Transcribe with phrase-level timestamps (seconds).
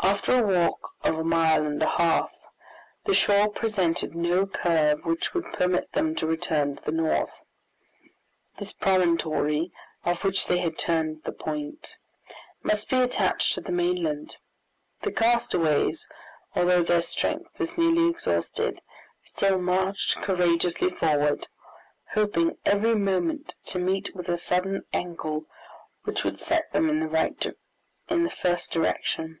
[0.00, 2.30] After a walk of a mile and a half,
[3.04, 7.40] the shore presented no curve which would permit them to return to the north.
[8.56, 9.72] This promontory,
[10.04, 11.96] of which they had turned the point,
[12.62, 14.36] must be attached to the mainland.
[15.02, 16.08] The castaways,
[16.54, 18.80] although their strength was nearly exhausted,
[19.24, 21.48] still marched courageously forward,
[22.12, 25.46] hoping every moment to meet with a sudden angle
[26.04, 29.40] which would set them in the first direction.